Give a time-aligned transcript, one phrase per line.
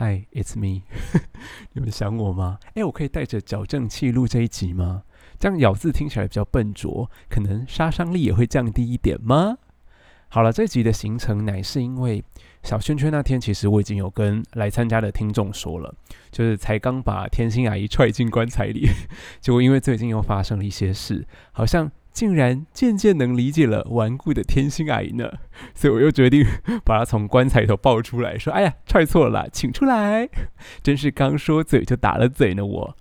[0.00, 0.80] Hi, it's me。
[1.74, 2.58] 你们想我吗？
[2.72, 5.02] 哎，我可以带着矫正器录这一集吗？
[5.38, 9.58] 这样咬字听起来比较笨拙，可能杀伤力也会降低一点吗？
[10.28, 12.24] 好了，这集的行程乃是因为
[12.62, 15.94] 小圈圈那天，其实我已经有跟来参加的听众说了，
[16.30, 18.88] 就是才刚把天心阿姨踹进棺材里，
[19.42, 21.92] 结果因为最近又发生了一些事，好像。
[22.12, 25.30] 竟然渐渐能理解了顽固的天心阿姨呢，
[25.74, 26.44] 所以我又决定
[26.84, 30.28] 把她从棺材里头抱出来，说：“哎呀，踹错了，请出来！”
[30.82, 32.64] 真是刚说嘴就打了嘴呢。
[32.64, 32.96] 我，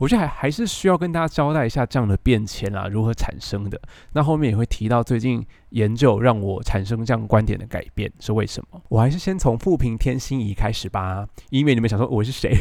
[0.00, 3.80] 我觉得还还是需要跟大家交代一下这样的变迁啊，如何产生的。
[4.12, 8.82] 那后面也会提到最近研究让我产生这样观点的改变是为什么。
[8.88, 12.52] 我还是先从富平天心仪开始吧，因为你们想说我是谁，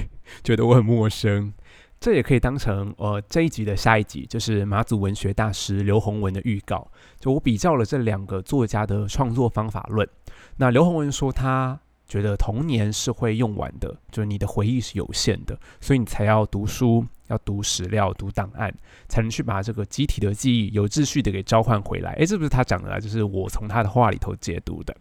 [0.43, 1.53] 觉得我很陌生。
[1.99, 6.89] 这也可以当成呃这一集的下一集，就是马祖文学大师刘洪文的预告。
[7.19, 10.07] 就我比较了这两个作家的创作方法论。
[10.55, 18.73] 那刘洪文说，他觉得童年是会用完的，就是你的回忆是有限的，所以你才要读书，要读史料、读档案，
[19.09, 22.13] 才能去把这个集体的记忆有秩序的给召唤回来。
[22.13, 24.95] 诶，这不是他讲的啦，就是我从他的话里头解读的。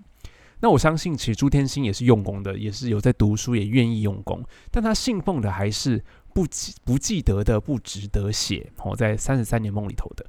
[0.61, 6.03] 那我相信，其实朱天心也是用功的，也是有在读书，也愿意用功，但他信奉的还是。
[6.39, 10.25] 不记不记得的不值得写哦，在三十三年梦里头的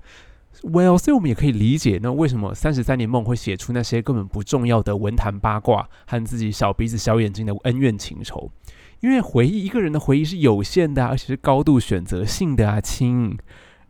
[0.63, 8.49] ，Well，所以我们也可以理解，那为什么三十三年梦会写出那些根本不重要的文坛八卦和自己小鼻子小眼睛的恩怨情仇？
[9.01, 13.37] 因为回忆一个人的回忆是有限的，而且是高度选择性的啊，亲。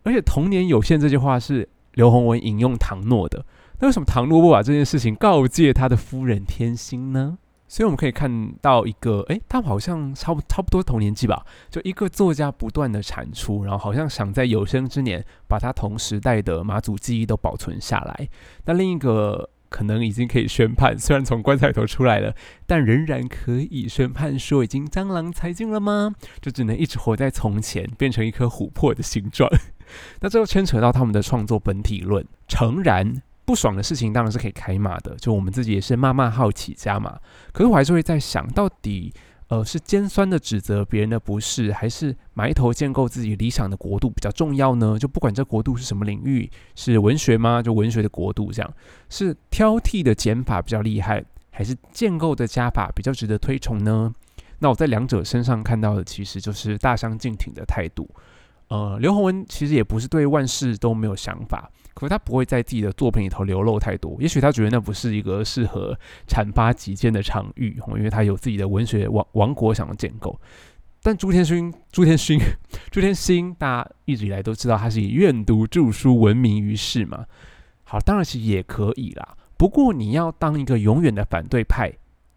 [0.04, 3.46] 而且童年有限这句话是刘洪文引用唐诺的，
[3.80, 7.38] 那为什么唐诺不把这件事情告诫他的夫人天心呢？
[7.70, 18.28] 所以我们可以看到一个，诶，他好像差不差不多同年纪吧，就一个作家不断的产出，然后好像想在有生之年把他同时代的马祖记忆都保存下来。
[18.66, 22.34] 那另一个可能已经可以宣判，虽然从棺材头出来了，
[22.66, 26.16] 但仍然可以宣判说已经江郎才尽了吗？
[26.42, 29.48] 就只能一直活在从前，变成一颗琥珀的形状。
[30.22, 33.22] 那这又牵扯到他们的创作本体论，诚然。
[33.50, 37.18] 不爽的事情当然是可以开骂的，就我们自己也是骂骂号起家嘛。
[37.52, 39.12] 可是我还是会在想，到底
[39.48, 45.00] 呃是尖酸的指责别人的不是，还是埋头建构自己理想的国度比较重要呢？
[45.00, 47.60] 就不管这国度是什么领域，是文学吗？
[47.60, 48.72] 就文学的国度这样，
[49.10, 54.14] 是挑剔的减法比较厉害，还是建构的加法比较值得推崇呢？
[54.60, 58.08] 那我在两者身上看到的，其实就是大相径庭的态度。
[58.70, 61.70] 呃，刘洪文其实也不是对万事都没有想法。
[61.96, 65.94] 可是他不会在自己的作品里头流露太多，也许他觉得那不是一个适合
[66.30, 70.40] 阐发己见的场域，因为他有自己的文学王王国想要建构。
[71.04, 72.40] 但朱天勋、朱天勋、
[72.90, 77.26] 朱天心，大家一直以来都知道他是以愿读著书闻名于世嘛。
[77.84, 79.36] 好，当然其实也可以啦。
[79.58, 81.90] 不过你要当一个永远的反对派，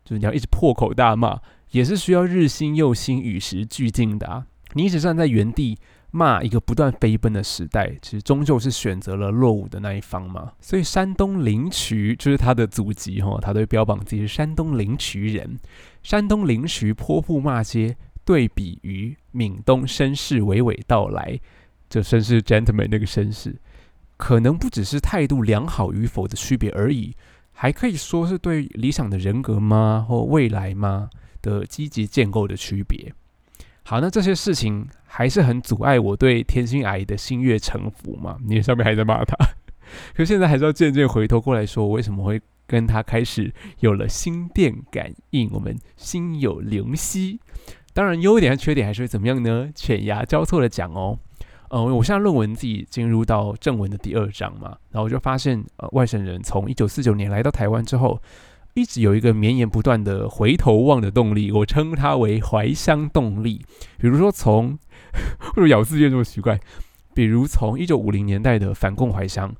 [0.05, 4.47] 就是你要一直破口大骂，也是需要日新又新、与时俱进的啊。
[4.73, 5.79] 你一直站在原地。
[6.15, 10.53] 骂一个不断飞奔的时代，其实终究是选择了落伍的那一方嘛。
[10.61, 15.59] 所以山东灵渠就是他的祖籍哈，他都标榜自己是山东灵渠人。
[16.03, 17.97] 山东灵渠泼妇骂街，
[18.27, 21.41] 对比于闽东绅士娓娓道来，
[21.89, 23.57] 这绅士 gentleman 那个绅士，
[24.19, 27.17] 可能不只是态度良好与否的区别而已，
[27.53, 31.09] 还可以说是对理想的人格吗或未来吗
[31.41, 33.15] 的积极建构的区别。
[33.93, 38.39] 好，那这些事情还是很阻碍我对天心阿姨的心悦诚服嘛？
[38.43, 39.37] 你上面还在骂他，
[40.17, 45.51] 可现在还是要渐渐回头过来说，我为什么会跟他开始有了心电感应？
[45.53, 47.39] 我们心有灵犀。
[47.93, 49.69] 当然，优点和缺点还是会怎么样呢？
[49.75, 51.19] 犬牙交错的讲哦。
[51.69, 58.19] 呃，我现在论文自己进入到正文的第二章嘛，然后我就发现，呃，外省人从一九四九年来到台湾之后。
[58.75, 63.65] 一直有一个绵延不断的回头望的动力，我称它为怀乡动力。
[63.99, 66.59] 比如说，从为什么咬字变这么奇怪？
[67.15, 69.55] 比如从一九五零年代的反共怀乡，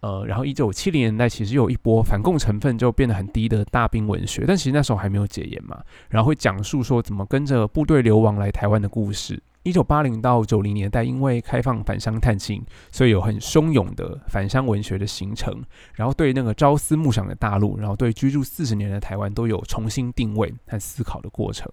[0.00, 9.40] 呃，然后一九七零年代其实有一波反共成分就变得很低的大兵文学，但其实那时候还没有解严嘛，然后会讲述说怎么跟着部队流亡来台湾的故事。
[9.66, 15.60] 一九八零到九零年代，因为开放返乡探亲，所以有很汹涌的返乡文学的形成。
[15.94, 21.68] 然后对那个朝思暮想的大陆，然后对居住四十年的台湾，都有重新定位和思考的过程。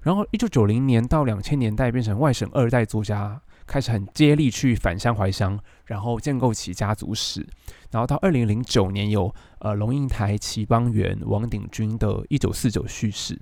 [0.00, 7.46] 然后一九九零年到两千年代，变成外省二代作家开始很接力去返乡怀乡，然后建构起家族史。
[7.90, 13.34] 然后到二零零九年，有呃龙应台、齐邦媛、王鼎钧的《一九四九叙事》，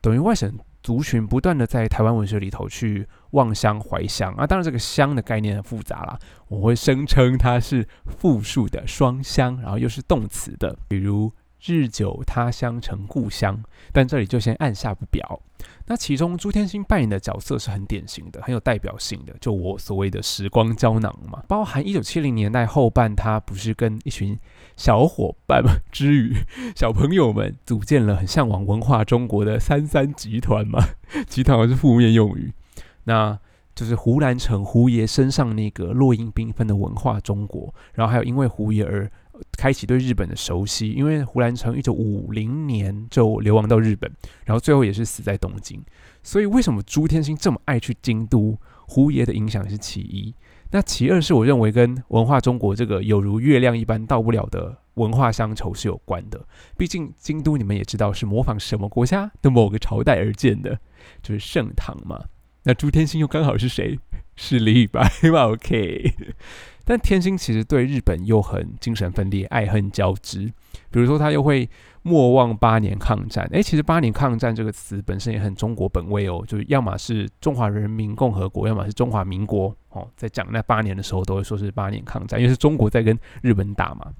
[0.00, 0.56] 等于外省。
[0.84, 11.32] 族群不断的在台湾文学里头去望乡怀乡啊，当然这个乡的概念很复杂啦，我会声称它是复数的双乡，然后又是动词的，比如
[11.64, 13.62] 日久他乡成故乡，
[13.92, 15.40] 但这里就先按下不表。
[15.86, 21.42] 那其中朱天心扮演的角色是很典型的，很有代表性的，就我所谓的时光胶囊嘛。
[21.48, 24.38] 包含一九七零年代后半，他不是跟一群
[24.76, 26.36] 小伙伴们之余，
[26.76, 30.80] 小朋友们组建了很向往文化中国的三三集团嘛？
[31.26, 32.52] 集团是负面用语，
[33.04, 33.38] 那
[33.74, 39.10] 就是胡兰成胡爷身上那个落英缤纷的文化中国，然后还有因为胡爷而。
[39.64, 44.12] 开启对日本的熟悉，因为胡兰成一九五零年就流亡到日本，
[44.44, 45.82] 然后最后也是死在东京。
[46.22, 48.58] 所以为什么朱天心这么爱去京都？
[48.86, 50.34] 胡爷的影响是其一，
[50.70, 56.46] 那其二是我认为跟文化中国这个有如月亮一般到不了的文化乡愁是有关的。
[56.76, 60.78] 毕竟京都你们也知道是模仿什么国家的某个朝代而建的，
[61.22, 62.22] 就是盛唐嘛。
[62.64, 63.98] 那朱天心又刚好是谁？
[64.36, 65.02] 是李白
[65.32, 66.14] 嘛？OK。
[66.86, 70.52] 但天心其实对日本又很精神分裂，爱恨交织。
[70.90, 71.66] 比如说，他又会
[72.02, 73.48] 莫忘八年抗战。
[73.52, 80.06] 诶，其实八年抗战这个词本身也很中国本位哦，就是要么是中华人民共和国，要么是中华民国哦。
[80.14, 84.12] 在讲那八年的时候，都会说是八年抗战，因为是中国在跟日本打嘛。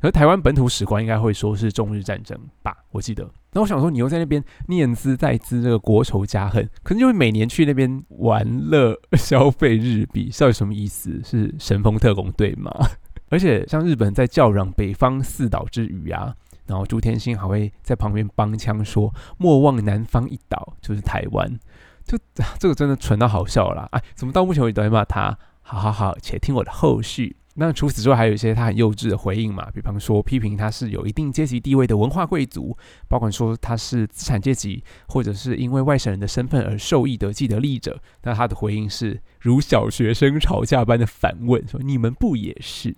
[0.00, 3.28] 而台湾本土史观应该会说是中日战争吧，我记得。
[3.52, 11.20] 那我想说，你又在那边念兹在兹，这个国仇家恨，可是就会每年去那边玩乐消费日币，到底什么意思？
[11.24, 12.70] 是神风特工队吗？
[13.30, 16.34] 而且像日本在叫嚷北方四岛之余啊，
[16.66, 21.58] 然后朱天心还会在旁边帮腔说莫忘南方一岛就是台湾，
[22.04, 22.16] 就
[22.58, 23.88] 这个真的蠢到好笑了。
[23.92, 25.36] 哎，怎么到目前为止都在骂他？
[25.62, 27.36] 好好好，且听我的后续。
[27.60, 32.76] 那除此之外，还有一些他很幼稚的回应嘛，比方说批评他是有一定阶级地位的文化贵族，
[33.08, 38.00] 包括说他是资产阶级，或者是因为外省人的身份而受益的既得利者。
[38.22, 42.94] 那他的回应是如小学生吵架般的反问，说你们不也是？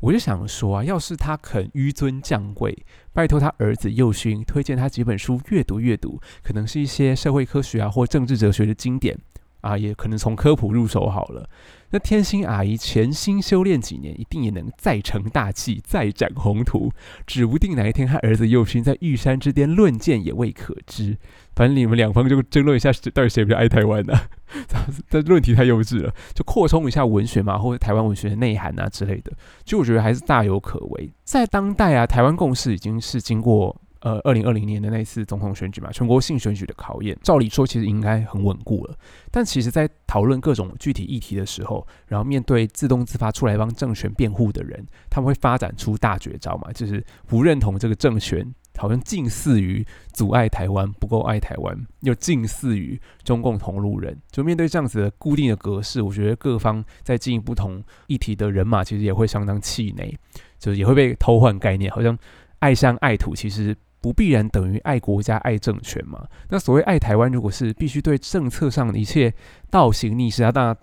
[0.00, 2.84] 我就想说啊，要是他肯纡尊降贵，
[3.14, 9.18] 拜托他儿子幼勋推荐他几本书阅读阅读，可能是一些社会科学啊或政治哲学的经典。
[9.60, 11.48] 啊，也可能从科普入手好了。
[11.92, 16.92] 那天心阿姨潜心修炼几年，一定也能再成大器，再展宏图。
[17.26, 21.18] 指不定哪一天，他儿子幼勋在玉山之巅论剑，也未可知。
[21.56, 24.14] 反正你们两方就争论一下，到底谁比较爱台湾呢？
[25.10, 29.32] 这论题太幼稚了，就扩充一下文学嘛，或者台湾文学的内涵啊之类的。
[29.64, 31.10] 就我觉得还是大有可为。
[31.24, 33.76] 在当代啊，台湾共识已经是经过。
[34.00, 38.96] 呃，二零二零年的那次总统选举嘛，全国性选举的考验，照理说其实应该很稳固了。
[39.30, 54.18] 但其实，在讨论各种具体议题的时候，然后面对自动自发出来帮政权辩护的人，他们会发展出大绝招嘛，就是不认同这个政权，好像近似于阻碍台湾，不够爱台湾，又近似于中共同路人。
[54.30, 60.16] 就面对这样子的固定的格式，我觉得各方在进行不同议题的人马，其实也会相当气馁，
[60.58, 62.18] 就是也会被偷换概念，好像
[62.60, 63.76] 爱乡爱土，其实。
[64.00, 66.26] 不必然等于爱国家、爱政权嘛？
[66.48, 69.32] 那所谓爱台湾，如果是必须对政策上的一切
[69.70, 70.76] 倒行逆施啊，当然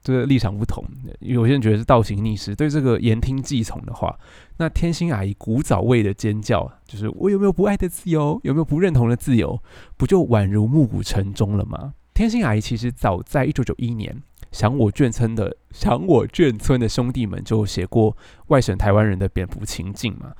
[0.00, 0.82] 这个立场不同。
[1.20, 4.18] 有些人觉得是倒行逆施，对这个言听计从的话，
[4.56, 8.40] 那天心阿姨古早味的尖叫，就是我有没有不爱的自由？
[8.42, 9.60] 有没有不认同的自由？
[9.96, 11.94] 不就宛如暮鼓晨钟了吗？
[12.14, 18.16] 天心阿姨其实早在一九九一年，想我眷村的想我眷村的兄弟们就写过
[18.48, 20.32] 外省台湾人的蝙蝠情境嘛。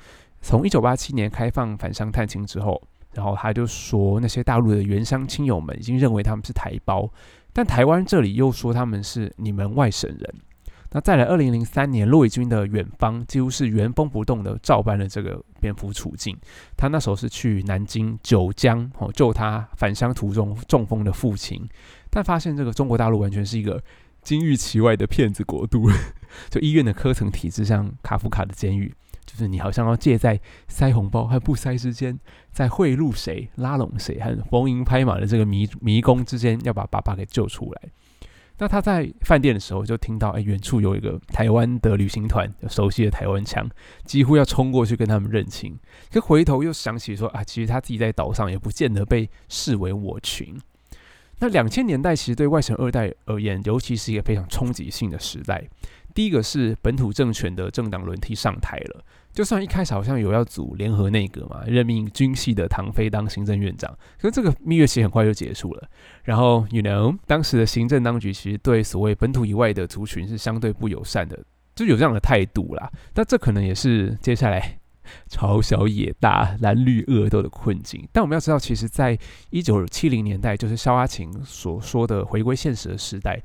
[0.43, 2.83] 从一九八七年开放返乡探亲之后，
[3.15, 7.09] 然后他就说那些大陆的原乡亲友们已经认为他们是台胞，
[7.53, 10.35] 但台湾这里又说他们是你们外省人。
[10.95, 16.37] 那再来，二零零三年骆以军的《远方》几乎是原封不动的照搬了这个蝙蝠处境。
[16.77, 21.67] 他那时候是去南京九江哦救他返乡途中中风的父亲，
[22.11, 23.83] 但发现这个中国大陆完全是一个
[24.21, 25.89] 金玉其外的骗子国度，
[26.51, 28.93] 就医院的科层体制像卡夫卡的监狱。
[29.33, 32.19] 就是你好像要借在塞红包和不塞之间，
[32.51, 37.83] 在贿赂谁、拉拢谁和逢迎拍马的这个迷迷宫之间，要把爸爸给救出来。
[38.59, 43.67] 那他在饭店的时候就听到，哎，远处有一个台湾的旅行团，熟悉的台湾腔，
[44.05, 45.75] 几乎要冲过去跟他们认亲。
[46.13, 50.55] 可回头又想起说，啊，其实他自己在岛上也不见得被视为我群。
[51.39, 55.65] 那两千年代其实对外省二代而言，尤其是一个非常冲击性的时代。
[56.15, 65.89] 第一个是本土政权的政党轮替上台了，就算一开始好像有要组联合内阁嘛，任命军系的唐飞当行政院长，可是这个蜜月期很快就结束了。
[66.23, 71.39] 然后，you know，当时的行政当局其实对所谓本土以外的族群是相对不友善的，
[71.75, 72.91] 就有这样的态度啦。
[73.15, 74.79] 那这可能也是接下来
[75.29, 78.07] 朝小野大、蓝绿恶斗的困境。
[78.13, 83.43] 但我们要知道，其实在一九七零年代，就是萧阿琴所说的回归现实的时代。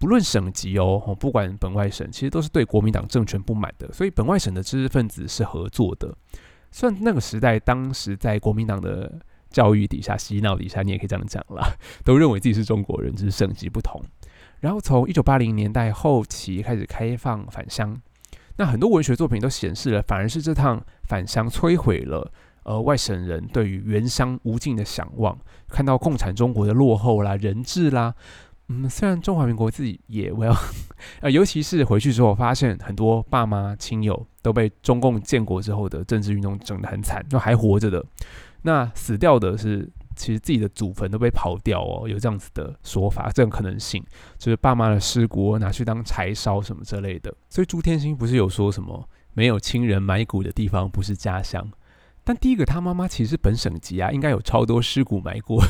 [0.00, 6.16] 不论省级哦，不管本外省，其实都是对国民党政权不满的，所以本外省的知识分子是合作的。
[6.70, 11.68] 虽然那个时代当时在国民党的教育底下、洗脑底下，你也可以这样讲啦，
[12.02, 14.02] 都认为自己是中国人，只是省级不同。
[14.60, 17.94] 然后从一九八零年代后期开始开放返乡，
[18.56, 25.38] 那很多文学作品都显示了，反而是这趟返乡摧毁了呃外省人对于原乡无尽的向往，
[25.68, 28.14] 看到共产中国的落后啦、人质啦。
[28.72, 30.56] 嗯，虽然中华民国自己也我要，
[31.20, 38.04] 呃，尤其是回去之后，发现很多爸妈亲友都被中共建国之后的政治运动整得很惨，就还活着的，
[38.62, 39.90] 那死掉的是。
[40.16, 44.04] 其实自己的祖坟都被刨掉哦，有这样子的说法，这种可能性
[44.36, 47.34] 就是爸妈的尸骨拿去当柴烧什么之类的。
[47.48, 51.66] 所以朱天心不是有说什么没有亲人埋骨的地方不是家乡？
[52.22, 55.64] 但第一个他妈妈其实本省籍啊，应该有超多尸骨埋过。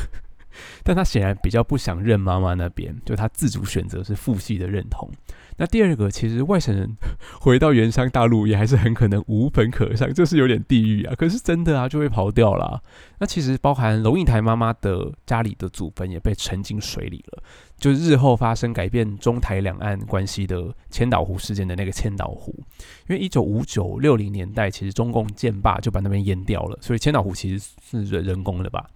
[0.83, 5.09] 但他显然比较不想认妈妈那边，就他自主选择是父系的认同。
[5.57, 6.89] 那第二个，其实外省人
[7.39, 11.13] 回到原乡大陆也还是很可能无坟可上，这是有点地狱啊。
[11.13, 12.81] 可是真的啊，就会跑掉了。
[13.19, 17.43] 那其实包含龙应台妈妈的家里的祖坟也被沉进水里了，
[17.77, 22.51] 就是日后发生改变中台两岸关系的千岛湖事件的那个千岛湖。
[23.07, 28.89] 因为一九五九六零年代，其实中共建坝就把那边淹掉了，所以千岛湖其实是人工的吧。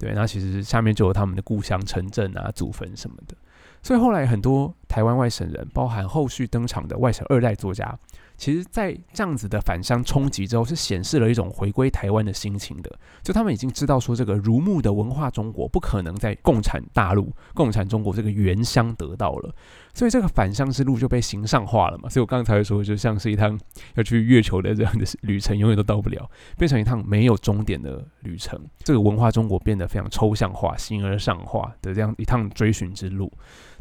[0.00, 3.36] 对，那其实下面就有他们的故乡城镇啊、祖坟什么的，
[3.82, 7.96] 所以后来很多台湾外省人，包含后续登场的外省二代作家。
[8.36, 12.90] 其实，在这样子的返乡冲击之后，是显示了一种回归台湾的心情的。
[13.22, 19.54] 就他们已经知道说，这个如沐的文化中国不可能在共产大陆、共产中国这个原乡得到了，
[19.92, 22.08] 所以这个返乡之路就被形上化了嘛。
[22.08, 23.60] 所以我刚才会说，就像是一趟
[23.96, 28.58] 要去月球的这样的旅程，永远都到不了，变成一趟没有终点的旅程。
[28.78, 33.30] 这个文化中国变得非常抽象化、形而上化的这样一趟追寻之路。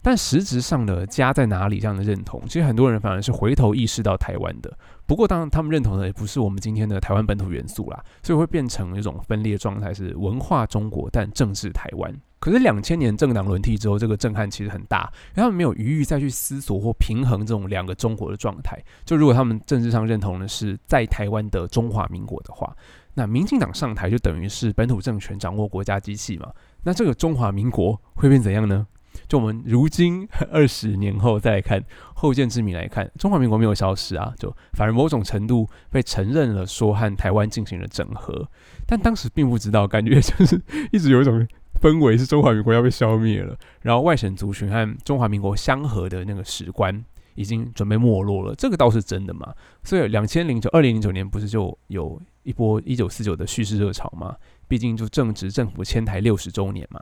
[0.01, 4.77] 但实质上的家在哪里这样的认同，其实很多人反而是回头意识到台湾的。
[5.05, 12.15] 不过，当他们认同的也不是我们今天的台湾本土元素啦，所以会变成一种分裂状态，是文化中国，但政治台湾。
[12.39, 18.79] 可是两千年政党轮替之后，这个震撼其实很大，因为他们没有余裕再去思索或平衡这种两个中国的状态。
[19.03, 22.73] 就如果他们政治上认同的是在台湾的中华民国的话，
[23.15, 26.49] 那民进党上台就等于是本土政权掌握国家机器嘛？
[26.83, 28.87] 那这个中华民国会变怎样呢？
[29.29, 31.81] 就我们如今 二十年后再来看
[32.15, 38.49] 后见之明来看，中华民国没有消失啊，就反而某种程度被承认了，说和台湾进行了整合。
[38.87, 40.59] 但当时并不知道，感觉就是
[40.91, 41.47] 一直有一种
[41.79, 43.55] 氛围，是中华民国要被消灭了。
[43.83, 47.05] 然后外省族群和中华民国相合的那个史观
[47.35, 49.53] 已经准备没落了，这个倒是真的嘛。
[49.83, 52.19] 所以两千零九二零零九年不是就有
[52.49, 54.35] 一波一九四九的叙事热潮嘛？
[54.67, 56.99] 毕竟就正值政府迁台六十周年嘛。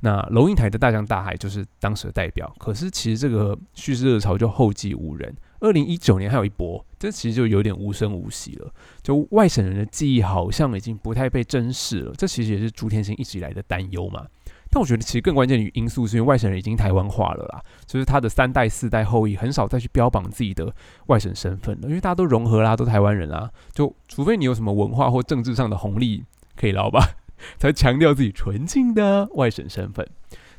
[0.00, 5.32] 那龙应台的大江大海就是当时的代表，可是其实这个叙事热潮就后继无人。
[5.60, 8.74] 二零一九年还有一波，这其实就有点无声无息了。
[9.00, 14.26] 就外省人的记忆好像已经不太被珍视了，这其实也是朱天心一直以来的担忧嘛。
[14.70, 20.72] 但我觉得其实更关键的因素是因为外省人已经台湾化了啦，就是他的三代四代后裔很少再去标榜自己的
[21.06, 26.24] 外省身份了，因为大家都融合啦，都台湾人啦，就除非你有什么文化或政治上的红利
[26.56, 27.00] 可以捞吧。
[27.56, 30.06] 才强调自己纯净的外省身份。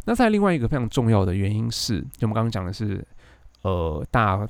[0.06, 3.06] 那在另外一个非常重要的原因是，就我们刚刚讲的是，
[3.62, 4.48] 呃，大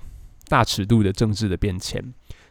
[0.48, 2.02] 大尺度的政治的变迁。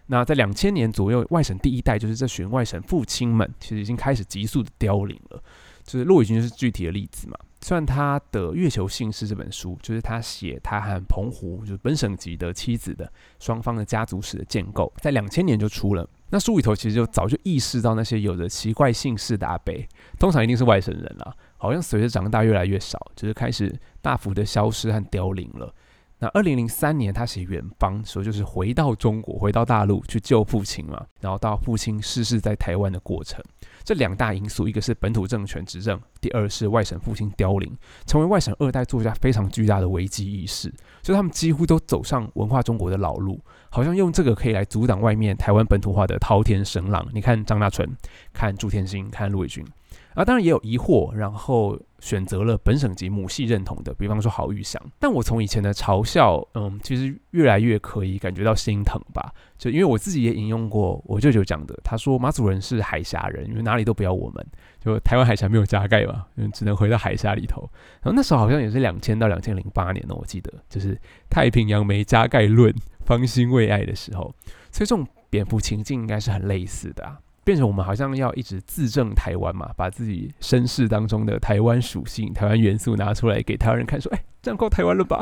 [0.09, 5.43] 那在两千年左右，外省第一代就是这群外省父亲们，其实已经开始急速的凋零了。
[5.91, 7.37] 就是骆以军是具体的例子嘛。
[7.63, 16.09] 虽然他的《月球姓氏》这本书，就是他写他和澎湖就是本省籍的妻子的双方的家族史的建构，在两千年就出了。
[16.31, 19.75] 那书里头其实就早就意识到那些有着奇怪姓氏的阿伯，
[20.19, 25.75] 通常一定是外省人啦，好像随着长大越来越少，就是开始大幅的消失和凋零了。
[26.21, 33.43] 那二零零三年他写《远方》说，就是回到中国，回到大陆去救父亲嘛，然后到父亲逝世在台湾的过程。
[33.85, 40.73] 这两大因素，一个是本土政权执政，第二是外省复兴凋零，成为外省二代作家非常巨大的危机意识，
[41.03, 47.07] 所以他们几乎都走上文化中国的老路，好像用这个可以来阻挡外面台湾本土化的滔天神浪。
[47.13, 47.89] 你看张大春，
[48.33, 49.65] 看朱天心，看陆伟军。
[50.15, 54.81] 啊，当然也有疑惑，然后选择了本省级母系认同的，比方说郝玉祥。
[54.99, 59.33] 但我从以前的嘲笑，嗯，其实越来越可以感觉到心疼吧。
[59.57, 64.45] 就因为我自己也引用过我舅舅讲的，他说马祖人是海峡人，因为哪里都不要我们，
[64.81, 67.61] 就台湾海峡没有加盖嘛，嗯，只能回到海峡里头。
[68.03, 70.99] 然后那时候好像也是两千到两千零八年呢，我记得就是
[71.29, 72.75] 太平洋没加盖论
[73.05, 74.35] 方兴未艾的时候，
[74.73, 77.19] 所以这种蝙蝠情境应该是很类似的啊。
[77.51, 85.19] 变成我们好像要一直自证台湾嘛，把自己身世当中的台湾属性、台湾元素拿出来给台湾人看，说：“哎，这样够台湾了吧？”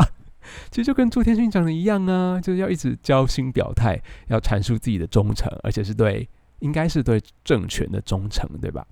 [0.71, 8.87] 其实就跟朱天勋讲的一样啊，就是要一直交心表态，要阐述自己的忠诚，而且是对应该是对政权的忠诚，对吧？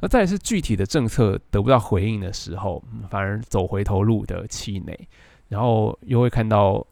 [0.00, 4.98] 那再是具体的政策得不到回应的时候，反而走回头路的气馁，
[5.48, 6.84] 然后又会看到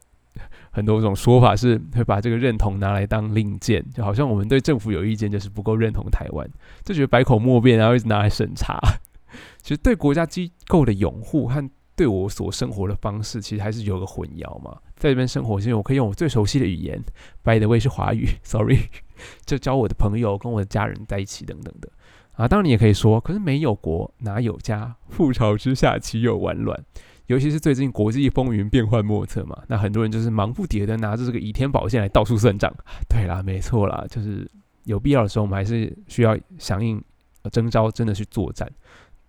[0.72, 6.48] 很多种说法是会把这个认同拿来当令箭，就好像我们对政府有意见，就是不够认同台湾，
[6.82, 8.80] 就觉得百口莫辩，然后一直拿来审查。
[9.62, 14.76] 其实对国家机构的拥护和对我所生活的方式，其实还是有个混淆嘛。
[14.96, 16.98] 在这边生活，其实我可以用我最熟悉的语言
[17.42, 18.78] ，by the way 是华语， sorry，
[19.44, 21.88] 就教我的朋友跟我的家人在一起等等的。
[22.32, 24.96] 啊，当然你也可以说，可是没有国哪有家？
[25.14, 26.82] 覆巢之下岂有完卵？
[27.26, 32.72] 尤其是最近国际风云变幻莫测嘛，那很多人就是忙不迭的拿着这个倚天宝剑来到处算账。
[33.08, 34.50] 对啦，没错啦，就是
[34.84, 37.02] 有必要的时候，我们还是需要响应
[37.50, 38.70] 征召，真的去作战。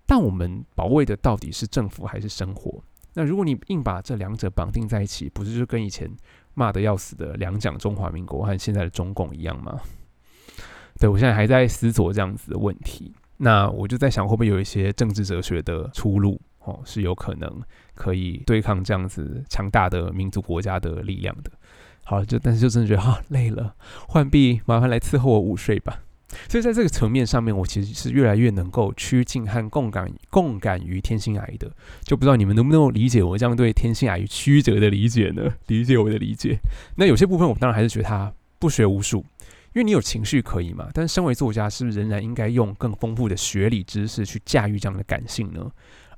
[0.06, 2.84] 但我们保卫的到底是政府还是生活？
[3.14, 6.10] 那如果你硬把这两者绑定在一起，不是就跟以前
[6.56, 9.80] 骂的要死的两蒋中华民国和现在的中共一样吗？
[11.00, 13.14] 对我现在还在思索这样子的问题。
[13.38, 16.40] 那我就在想，会不会有一些政治哲学的出路？
[16.66, 17.62] 哦，是有可能
[17.94, 21.52] 可以对抗这样子强大的民族国家的力量的。
[22.06, 23.76] 好，就但是就真的觉得哈累了，
[24.10, 26.02] 浣碧麻烦来伺候我午睡吧。
[26.50, 31.72] 所以在这个层面上面，我其实是越来越能够趋近和共感共感于天性癌的。
[32.02, 35.54] 就不知道你们能不能理解我这样对天性癌曲折的理解呢？
[35.68, 36.58] 理解我的理解。
[36.98, 39.24] 那有些部分我们当然还是觉得他不学无术，
[39.74, 40.90] 因为你有情绪可以嘛。
[40.92, 45.72] 但身为作家，是不是仍然应该用更丰富的学理知识去驾驭这样的感性呢？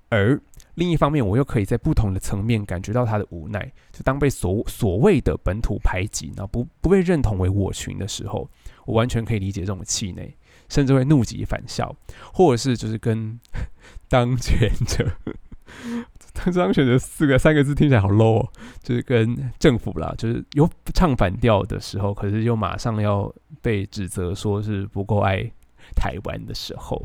[0.09, 0.39] 而
[0.75, 3.71] 另一方面，我又可以在不同的层面感觉到他的无奈。
[3.91, 8.49] 就当被所所谓的本土排挤，然后不不被认同为我群的时候。
[8.85, 10.31] 我完全可以理解这种气馁，
[10.69, 11.95] 甚至会怒极反笑，
[12.31, 13.39] 或者是就是跟
[14.07, 15.11] 当权者，
[16.53, 18.49] 当权者四个三个字听起来好 low，哦，
[18.83, 25.41] 就是跟政府啦，就是有唱反调的时候，可是又马上要被指责说是不够爱
[25.95, 27.01] 台湾的时候，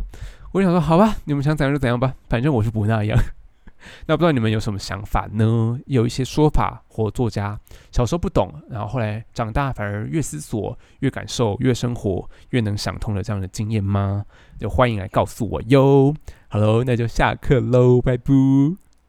[0.52, 3.18] 我想说好吧，你们想怎样就怎样吧，反正我是不那样。
[4.06, 5.78] 那不知道你们有什么想法呢？
[5.86, 7.58] 有一些说法或作家
[7.90, 14.24] 小时候不懂，然后后来长大反而越思索、越感受、越生活、越能想通了这样的经验吗？
[14.58, 16.14] 就欢迎来告诉我哟。
[16.48, 18.89] 好喽那就下课喽，拜拜。